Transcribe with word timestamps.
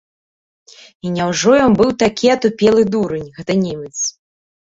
І 1.07 1.11
няўжо 1.17 1.51
ён 1.65 1.71
быў 1.81 1.91
такі 2.05 2.33
атупелы 2.37 2.83
дурань, 2.95 3.29
гэты 3.37 3.53
немец? 3.65 3.95